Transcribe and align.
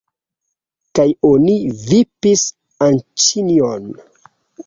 Kaj 0.99 1.05
oni 1.31 1.57
vipis 1.91 2.45
Anĉjon. 2.87 3.85